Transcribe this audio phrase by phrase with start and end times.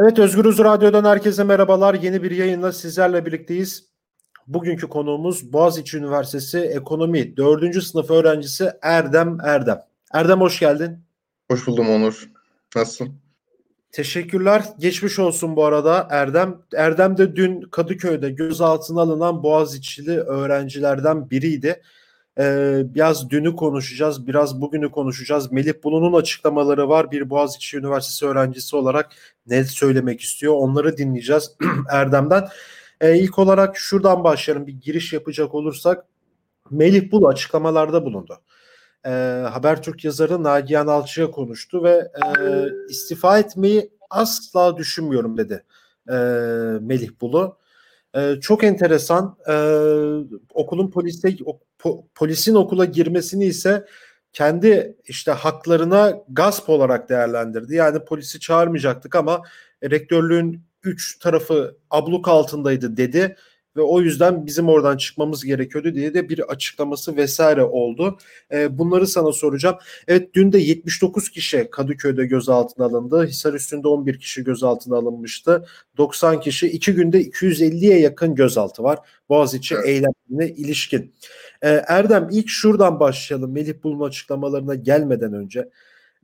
[0.00, 1.94] Evet Özgürüz Radyo'dan herkese merhabalar.
[1.94, 3.84] Yeni bir yayınla sizlerle birlikteyiz.
[4.46, 7.82] Bugünkü konuğumuz Boğaziçi Üniversitesi Ekonomi 4.
[7.82, 9.80] sınıf öğrencisi Erdem Erdem.
[10.12, 10.98] Erdem hoş geldin.
[11.50, 12.30] Hoş buldum Onur.
[12.76, 13.14] Nasılsın?
[13.92, 14.64] Teşekkürler.
[14.78, 16.62] Geçmiş olsun bu arada Erdem.
[16.76, 21.82] Erdem de dün Kadıköy'de gözaltına alınan Boğaziçi'li öğrencilerden biriydi.
[22.38, 25.52] Ee, biraz dünü konuşacağız, biraz bugünü konuşacağız.
[25.52, 27.10] Melih Bulu'nun açıklamaları var.
[27.10, 29.12] Bir Boğaziçi Üniversitesi öğrencisi olarak
[29.46, 31.56] ne söylemek istiyor onları dinleyeceğiz
[31.90, 32.48] Erdem'den.
[33.00, 34.66] Ee, ilk olarak şuradan başlayalım.
[34.66, 36.04] Bir giriş yapacak olursak
[36.70, 38.38] Melih Bulu açıklamalarda bulundu.
[39.06, 39.10] Ee,
[39.52, 42.30] Habertürk yazarı Nagihan Alçı'ya konuştu ve e,
[42.88, 45.64] istifa etmeyi asla düşünmüyorum dedi
[46.08, 46.14] e,
[46.80, 47.56] Melih Bulu.
[48.14, 49.36] E, çok enteresan.
[49.48, 49.54] E,
[50.54, 51.30] okulun polise
[51.78, 53.86] po, polisin okula girmesini ise
[54.32, 57.74] kendi işte haklarına gasp olarak değerlendirdi.
[57.74, 59.42] Yani polisi çağırmayacaktık ama
[59.82, 63.36] rektörlüğün üç tarafı abluk altındaydı dedi
[63.78, 68.18] ve o yüzden bizim oradan çıkmamız gerekiyordu diye de bir açıklaması vesaire oldu.
[68.52, 69.76] E, bunları sana soracağım.
[70.08, 73.26] Evet dün de 79 kişi Kadıköy'de gözaltına alındı.
[73.26, 75.66] Hisar üstünde 11 kişi gözaltına alınmıştı.
[75.96, 76.66] 90 kişi.
[76.66, 78.98] iki günde 250'ye yakın gözaltı var.
[79.28, 79.86] Boğaziçi evet.
[79.86, 81.14] eylemine ilişkin.
[81.62, 83.52] E, Erdem ilk şuradan başlayalım.
[83.52, 85.68] Melih Bulun açıklamalarına gelmeden önce.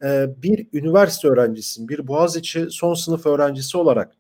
[0.05, 4.13] E, bir üniversite öğrencisin, bir Boğaziçi son sınıf öğrencisi olarak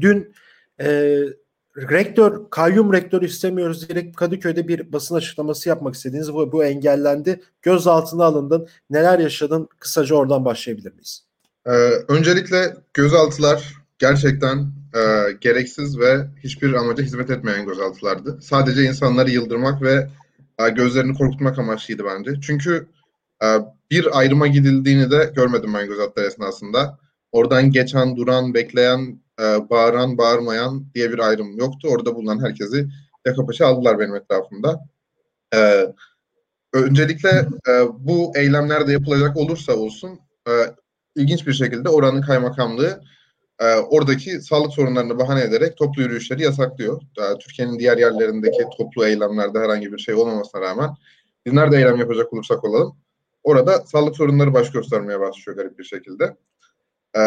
[0.00, 0.34] dün
[0.80, 1.18] e,
[1.76, 7.40] rektör, kayyum rektör istemiyoruz diyerek Kadıköy'de bir basın açıklaması yapmak istediğiniz bu, bu engellendi.
[7.62, 8.68] Gözaltına alındın.
[8.90, 9.68] Neler yaşadın?
[9.78, 11.26] Kısaca oradan başlayabilir miyiz?
[11.66, 11.70] Ee,
[12.08, 14.58] öncelikle gözaltılar gerçekten
[14.94, 18.38] e, gereksiz ve hiçbir amaca hizmet etmeyen gözaltılardı.
[18.42, 20.08] Sadece insanları yıldırmak ve
[20.58, 22.30] e, gözlerini korkutmak amaçlıydı bence.
[22.42, 22.86] Çünkü
[23.42, 23.46] e,
[23.90, 26.98] bir ayrıma gidildiğini de görmedim ben gözaltılar esnasında.
[27.32, 31.88] Oradan geçen, duran, bekleyen e, bağıran, bağırmayan diye bir ayrım yoktu.
[31.90, 32.88] Orada bulunan herkesi
[33.26, 34.80] yaka paça aldılar benim etrafımda.
[35.54, 35.86] E,
[36.72, 40.52] öncelikle e, bu eylemler de yapılacak olursa olsun e,
[41.16, 43.00] ilginç bir şekilde oranın kaymakamlığı
[43.58, 47.02] e, oradaki sağlık sorunlarını bahane ederek toplu yürüyüşleri yasaklıyor.
[47.02, 50.90] E, Türkiye'nin diğer yerlerindeki toplu eylemlerde herhangi bir şey olmamasına rağmen
[51.46, 52.96] biz nerede eylem yapacak olursak olalım
[53.46, 56.36] orada sağlık sorunları baş göstermeye başlıyor garip bir şekilde.
[57.16, 57.22] E,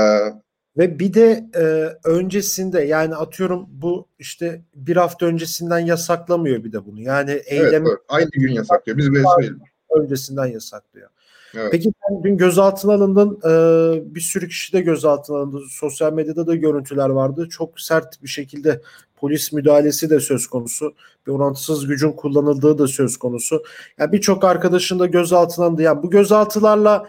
[0.78, 1.62] ve bir de e,
[2.10, 7.02] öncesinde yani atıyorum bu işte bir hafta öncesinden yasaklamıyor bir de bunu.
[7.02, 8.98] Yani eylem evet, aynı gün yasaklıyor.
[8.98, 9.62] Biz söyleyelim.
[9.90, 11.10] Öncesinden yasaklıyor.
[11.54, 11.72] Evet.
[11.72, 13.40] Peki sen dün gözaltına alındın.
[13.46, 15.62] Ee, bir sürü kişi de gözaltına alındı.
[15.70, 17.50] Sosyal medyada da görüntüler vardı.
[17.50, 18.82] Çok sert bir şekilde
[19.16, 20.94] polis müdahalesi de söz konusu.
[21.28, 23.64] Bir orantısız gücün kullanıldığı da söz konusu.
[23.98, 25.82] Yani birçok arkadaşın da gözaltına alındı.
[25.82, 27.08] Yani bu gözaltılarla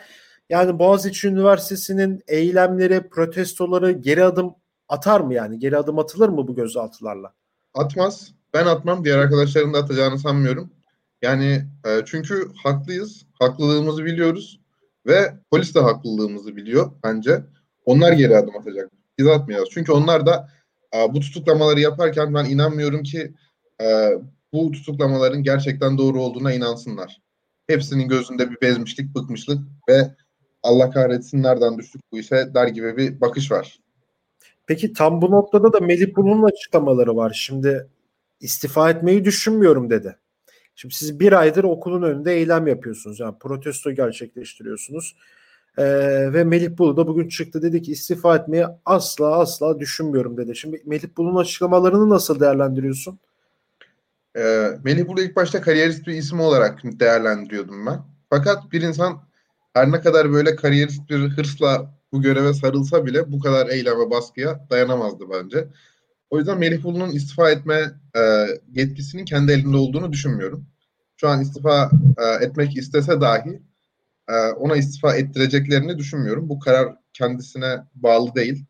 [0.50, 4.54] yani Boğaziçi Üniversitesi'nin eylemleri, protestoları geri adım
[4.88, 5.58] atar mı yani?
[5.58, 7.34] Geri adım atılır mı bu gözaltılarla?
[7.74, 8.32] Atmaz.
[8.54, 9.04] Ben atmam.
[9.04, 10.70] Diğer arkadaşların da atacağını sanmıyorum.
[11.22, 13.26] Yani e, çünkü haklıyız.
[13.38, 14.60] Haklılığımızı biliyoruz.
[15.06, 17.44] Ve polis de haklılığımızı biliyor bence.
[17.84, 18.90] Onlar geri adım atacak.
[19.18, 19.68] Biz atmayacağız.
[19.72, 20.48] Çünkü onlar da
[20.94, 23.34] e, bu tutuklamaları yaparken ben inanmıyorum ki
[23.82, 24.10] e,
[24.52, 27.20] bu tutuklamaların gerçekten doğru olduğuna inansınlar.
[27.66, 30.14] Hepsinin gözünde bir bezmişlik, bıkmışlık ve
[30.62, 33.80] Allah kahretsin nereden düştük bu işe der gibi bir bakış var.
[34.66, 37.32] Peki tam bu noktada da Melih Bulu'nun açıklamaları var.
[37.36, 37.88] Şimdi
[38.40, 40.16] istifa etmeyi düşünmüyorum dedi.
[40.74, 43.20] Şimdi siz bir aydır okulun önünde eylem yapıyorsunuz.
[43.20, 45.16] Yani protesto gerçekleştiriyorsunuz.
[45.78, 45.84] Ee,
[46.32, 50.56] ve Melih Bulu da bugün çıktı dedi ki istifa etmeyi asla asla düşünmüyorum dedi.
[50.56, 53.18] Şimdi Melih Bulu'nun açıklamalarını nasıl değerlendiriyorsun?
[54.36, 57.98] Ee, Melih Bulu ilk başta kariyerist bir isim olarak değerlendiriyordum ben.
[58.30, 59.22] Fakat bir insan
[59.74, 64.66] her ne kadar böyle kariyerist bir hırsla bu göreve sarılsa bile bu kadar eyleme baskıya
[64.70, 65.68] dayanamazdı bence.
[66.30, 70.66] O yüzden Melih Bulu'nun istifa etme e, yetkisinin kendi elinde olduğunu düşünmüyorum.
[71.16, 73.62] Şu an istifa e, etmek istese dahi
[74.28, 76.48] e, ona istifa ettireceklerini düşünmüyorum.
[76.48, 78.64] Bu karar kendisine bağlı değil.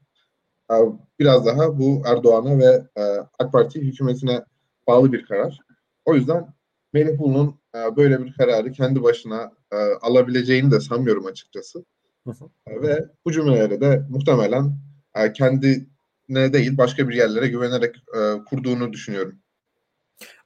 [0.73, 0.75] E,
[1.19, 3.03] biraz daha bu Erdoğan'a ve e,
[3.39, 4.45] AK Parti hükümetine
[4.87, 5.59] bağlı bir karar.
[6.05, 6.55] O yüzden
[6.93, 11.85] Melih Bulu'nun e, böyle bir kararı kendi başına e, alabileceğini de sanmıyorum açıkçası.
[12.27, 12.45] Hı hı.
[12.67, 14.73] E, ve bu cümleleri de muhtemelen
[15.15, 19.39] e, kendine değil başka bir yerlere güvenerek e, kurduğunu düşünüyorum.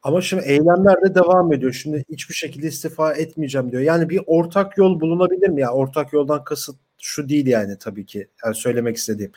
[0.02, 1.72] Ama şimdi eylemler de devam ediyor.
[1.72, 3.82] Şimdi hiçbir şekilde istifa etmeyeceğim diyor.
[3.82, 5.72] Yani bir ortak yol bulunabilir mi ya?
[5.72, 8.28] Ortak yoldan kasıt şu değil yani tabii ki.
[8.44, 9.32] Yani söylemek istediğim.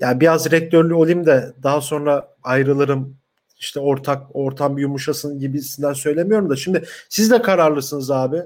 [0.00, 3.16] Yani biraz rektörlü olayım da daha sonra ayrılırım
[3.62, 8.42] işte ortak ortam yumuşasın gibisinden söylemiyorum da şimdi siz de kararlısınız abi.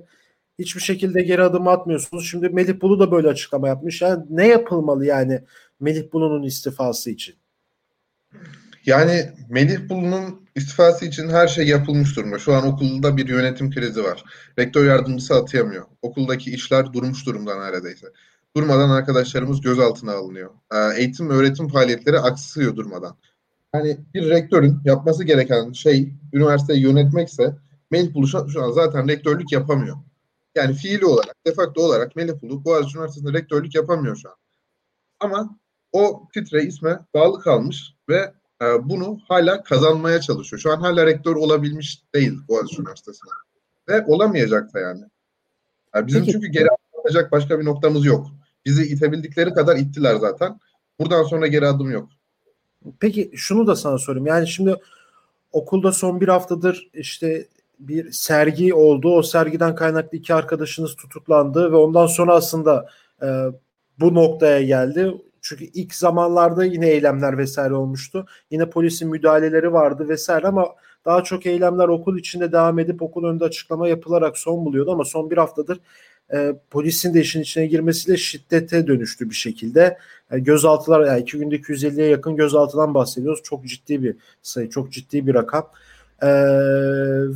[0.58, 2.30] Hiçbir şekilde geri adım atmıyorsunuz.
[2.30, 4.02] Şimdi Melih Bulu da böyle açıklama yapmış.
[4.02, 5.40] Yani ne yapılmalı yani
[5.80, 7.34] Melih Bulu'nun istifası için?
[8.86, 12.38] Yani Melih Bulu'nun istifası için her şey yapılmış durumda.
[12.38, 14.24] Şu an okulda bir yönetim krizi var.
[14.58, 15.84] Rektör yardımcısı atayamıyor.
[16.02, 18.06] Okuldaki işler durmuş durumda neredeyse.
[18.56, 20.50] Durmadan arkadaşlarımız gözaltına alınıyor.
[20.72, 23.16] Ee, eğitim öğretim faaliyetleri aksıyor durmadan.
[23.72, 27.56] Hani bir rektörün yapması gereken şey üniversiteyi yönetmekse
[27.90, 29.96] Melih Bulu şu an zaten rektörlük yapamıyor.
[30.54, 34.34] Yani fiili olarak, defakto olarak Melih Bulu Boğaziçi Üniversitesi'nde rektörlük yapamıyor şu an.
[35.20, 35.58] Ama
[35.92, 38.32] o titre isme bağlı kalmış ve
[38.62, 40.60] e, bunu hala kazanmaya çalışıyor.
[40.60, 43.30] Şu an hala rektör olabilmiş değil Boğaziçi Üniversitesi'ne.
[43.88, 45.04] Ve olamayacak da yani.
[45.94, 46.32] yani bizim Peki.
[46.32, 46.68] çünkü geri
[46.98, 48.26] atacak başka bir noktamız yok.
[48.64, 50.60] Bizi itebildikleri kadar ittiler zaten.
[51.00, 52.08] Buradan sonra geri adım yok.
[53.00, 54.26] Peki şunu da sana sorayım.
[54.26, 54.76] Yani şimdi
[55.52, 57.46] okulda son bir haftadır işte
[57.78, 59.14] bir sergi oldu.
[59.16, 62.86] O sergiden kaynaklı iki arkadaşınız tutuklandı ve ondan sonra aslında
[63.22, 63.26] e,
[64.00, 65.14] bu noktaya geldi.
[65.40, 68.26] Çünkü ilk zamanlarda yine eylemler vesaire olmuştu.
[68.50, 70.66] Yine polisin müdahaleleri vardı vesaire ama
[71.04, 75.30] daha çok eylemler okul içinde devam edip okul önünde açıklama yapılarak son buluyordu ama son
[75.30, 75.80] bir haftadır
[76.32, 79.98] e, polisin de işin içine girmesiyle şiddete dönüştü bir şekilde.
[80.30, 83.42] E, gözaltılar yani iki günde 250'ye yakın gözaltıdan bahsediyoruz.
[83.42, 85.70] Çok ciddi bir sayı, çok ciddi bir rakam.
[86.22, 86.28] E,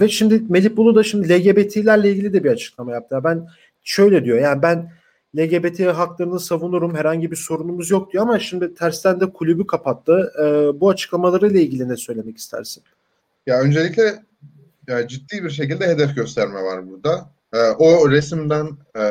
[0.00, 3.20] ve şimdi Melih Bulu da şimdi LGBT'lerle ilgili de bir açıklama yaptı.
[3.24, 3.48] Ben
[3.82, 4.92] şöyle diyor yani ben
[5.36, 10.32] LGBT haklarını savunurum herhangi bir sorunumuz yok diyor ama şimdi tersten de kulübü kapattı.
[10.38, 12.82] E, bu açıklamalarıyla ilgili ne söylemek istersin?
[13.46, 14.22] Ya öncelikle
[14.88, 17.30] ya ciddi bir şekilde hedef gösterme var burada.
[17.54, 18.66] E, o resimden
[18.98, 19.02] e,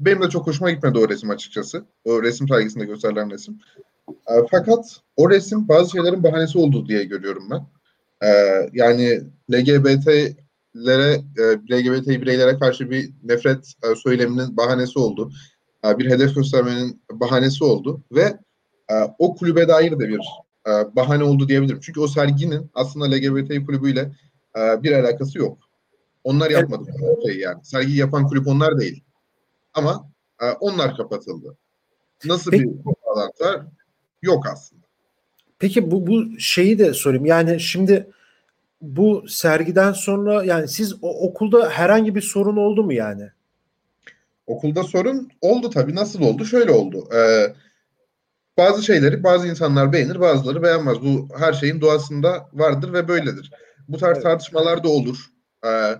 [0.00, 1.84] benim de çok hoşuma gitmedi o resim açıkçası.
[2.04, 3.58] O resim sergisinde gösterilen resim.
[4.08, 7.66] E, fakat o resim bazı şeylerin bahanesi oldu diye görüyorum ben.
[8.28, 8.30] E,
[8.72, 9.20] yani
[9.52, 15.32] LGBT'lere, e, LGBT bireylere karşı bir nefret e, söyleminin bahanesi oldu.
[15.84, 18.38] E, bir hedef göstermenin bahanesi oldu ve
[18.90, 20.20] e, o kulübe dair de bir
[20.66, 21.80] e, bahane oldu diyebilirim.
[21.80, 24.12] Çünkü o serginin aslında LGBT kulübüyle
[24.56, 25.69] e, bir alakası yok.
[26.24, 27.26] Onlar yapmadı evet.
[27.26, 27.64] şey yani.
[27.64, 29.04] Sergiyi yapan kulüp onlar değil.
[29.74, 30.10] Ama
[30.42, 31.56] e, onlar kapatıldı.
[32.24, 32.64] Nasıl Peki.
[32.64, 33.66] bir bağlantı
[34.22, 34.82] Yok aslında.
[35.58, 37.24] Peki bu bu şeyi de sorayım.
[37.24, 38.10] Yani şimdi
[38.80, 43.28] bu sergiden sonra yani siz o, okulda herhangi bir sorun oldu mu yani?
[44.46, 45.94] Okulda sorun oldu tabii.
[45.94, 46.44] Nasıl oldu?
[46.44, 47.08] Şöyle oldu.
[47.14, 47.54] Ee,
[48.58, 51.02] bazı şeyleri bazı insanlar beğenir, bazıları beğenmez.
[51.02, 53.50] Bu her şeyin doğasında vardır ve böyledir.
[53.88, 54.22] Bu tarz evet.
[54.22, 55.26] tartışmalar da olur.
[55.66, 55.94] Ee,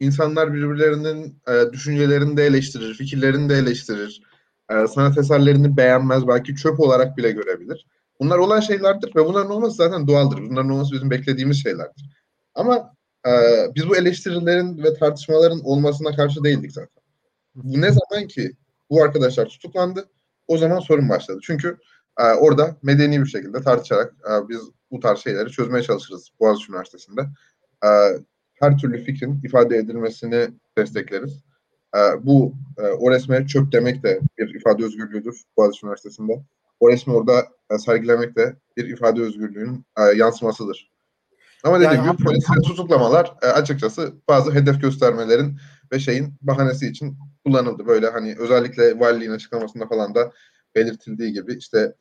[0.00, 4.22] insanlar birbirlerinin e, düşüncelerini de eleştirir, fikirlerini de eleştirir.
[4.70, 7.86] E, sanat eserlerini beğenmez, belki çöp olarak bile görebilir.
[8.20, 10.38] Bunlar olan şeylerdir ve bunların olması zaten doğaldır.
[10.38, 12.04] Bunların olması bizim beklediğimiz şeylerdir.
[12.54, 12.94] Ama
[13.26, 13.30] e,
[13.74, 17.02] biz bu eleştirilerin ve tartışmaların olmasına karşı değildik zaten.
[17.54, 18.52] Bu ne zaman ki
[18.90, 20.08] bu arkadaşlar tutuklandı,
[20.46, 21.38] o zaman sorun başladı.
[21.42, 21.78] Çünkü
[22.18, 24.60] e, orada medeni bir şekilde tartışarak e, biz
[24.90, 27.20] bu tarz şeyleri çözmeye çalışırız Boğaziçi Üniversitesi'nde.
[27.84, 27.88] E,
[28.60, 30.48] her türlü fikrin ifade edilmesini
[30.78, 31.44] destekleriz.
[31.96, 36.42] E, bu e, o resme çöp demek de bir ifade özgürlüğüdür Boğaziçi Üniversitesi'nde.
[36.80, 40.90] O resmi orada e, sergilemek de bir ifade özgürlüğünün e, yansımasıdır.
[41.64, 45.56] Ama dediğim yani, gibi polis tutuklamalar e, açıkçası bazı hedef göstermelerin
[45.92, 47.86] ve şeyin bahanesi için kullanıldı.
[47.86, 50.32] Böyle hani özellikle valiliğin açıklamasında falan da
[50.74, 51.94] belirtildiği gibi işte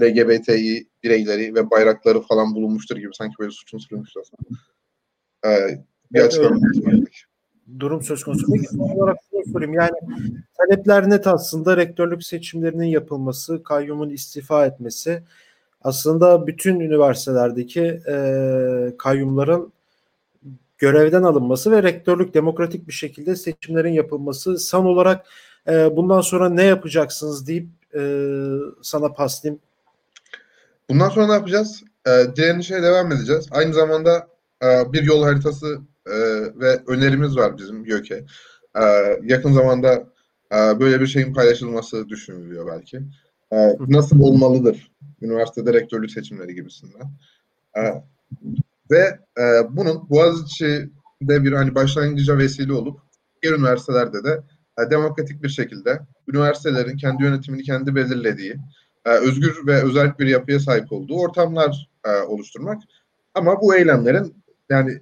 [0.00, 4.58] LGBTİ bireyleri ve bayrakları falan bulunmuştur gibi sanki böyle suçun sürülmüştür aslında.
[5.46, 6.60] Ee, bir evet, açıklama
[7.80, 8.52] durum söz konusu.
[8.52, 9.74] Peki son olarak şunu sorayım.
[9.74, 9.92] Yani
[10.58, 15.22] talepler net aslında rektörlük seçimlerinin yapılması, kayyumun istifa etmesi.
[15.82, 18.16] Aslında bütün üniversitelerdeki e,
[18.98, 19.72] kayyumların
[20.78, 24.58] görevden alınması ve rektörlük demokratik bir şekilde seçimlerin yapılması.
[24.58, 25.26] Son olarak
[25.68, 28.00] e, bundan sonra ne yapacaksınız deyip e,
[28.82, 29.60] sana paslayayım.
[30.90, 31.82] Bundan sonra ne yapacağız?
[32.06, 33.48] E, direnişe devam edeceğiz.
[33.50, 34.28] Aynı zamanda
[34.62, 36.14] e, bir yol haritası e,
[36.60, 38.24] ve önerimiz var bizim YÖK'e.
[38.76, 38.82] E,
[39.22, 40.12] yakın zamanda
[40.52, 43.02] e, böyle bir şeyin paylaşılması düşünülüyor belki.
[43.52, 44.90] E, nasıl olmalıdır
[45.22, 47.10] üniversite rektörlük seçimleri gibisinden.
[47.76, 47.80] E,
[48.90, 53.00] ve e, bunun Boğaziçi'de bir hani başlangıca vesile olup
[53.42, 54.42] diğer üniversitelerde de
[54.78, 58.56] e, demokratik bir şekilde üniversitelerin kendi yönetimini kendi belirlediği,
[59.04, 62.82] e, özgür ve özel bir yapıya sahip olduğu ortamlar e, oluşturmak.
[63.34, 65.00] Ama bu eylemlerin yani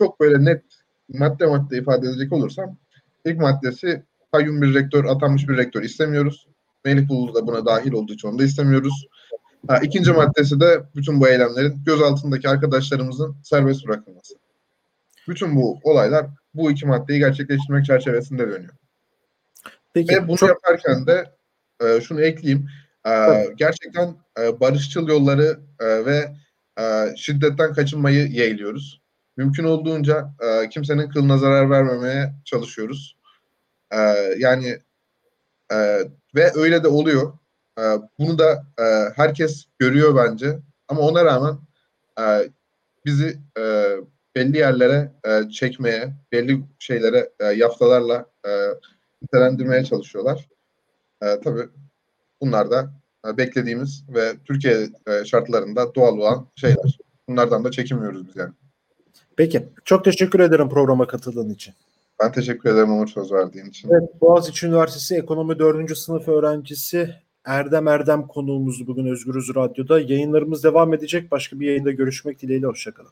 [0.00, 0.62] çok böyle net
[1.08, 2.76] madde madde ifade edecek olursam
[3.24, 6.48] ilk maddesi kayyum bir rektör, atanmış bir rektör istemiyoruz.
[6.84, 9.06] Melih Bulu da buna dahil olduğu için onu da istemiyoruz.
[9.68, 14.34] Ha, ikinci maddesi de bütün bu eylemlerin gözaltındaki arkadaşlarımızın serbest bırakılması.
[15.28, 18.74] Bütün bu olaylar bu iki maddeyi gerçekleştirmek çerçevesinde dönüyor.
[19.94, 20.48] Peki, Ve bunu çok...
[20.48, 21.32] yaparken de
[21.80, 22.68] e, şunu ekleyeyim.
[23.06, 23.12] E,
[23.56, 26.32] gerçekten e, barışçıl yolları e, ve
[26.78, 29.00] e, şiddetten kaçınmayı yeğliyoruz.
[29.36, 33.16] Mümkün olduğunca e, kimsenin kılına zarar vermemeye çalışıyoruz.
[33.90, 33.98] E,
[34.38, 34.78] yani
[35.72, 35.76] e,
[36.34, 37.32] ve öyle de oluyor.
[37.78, 37.82] E,
[38.18, 38.84] bunu da e,
[39.16, 40.58] herkes görüyor bence.
[40.88, 41.58] Ama ona rağmen
[42.20, 42.50] e,
[43.04, 43.96] bizi e,
[44.36, 48.50] belli yerlere e, çekmeye, belli şeylere e, yaftalarla e,
[49.22, 50.48] nitelendirmeye çalışıyorlar.
[51.22, 51.68] E, tabii
[52.40, 52.92] bunlar da
[53.28, 56.98] e, beklediğimiz ve Türkiye e, şartlarında doğal olan şeyler.
[57.28, 58.52] Bunlardan da çekinmiyoruz biz yani.
[59.36, 59.66] Peki.
[59.84, 61.74] Çok teşekkür ederim programa katıldığın için.
[62.20, 63.88] Ben teşekkür ederim Umur söz verdiğin için.
[63.90, 65.98] Evet, Boğaziçi Üniversitesi Ekonomi 4.
[65.98, 67.14] sınıf öğrencisi
[67.44, 70.00] Erdem Erdem konuğumuz bugün Özgürüz Radyo'da.
[70.00, 71.30] Yayınlarımız devam edecek.
[71.30, 72.66] Başka bir yayında görüşmek dileğiyle.
[72.66, 73.10] Hoşçakalın.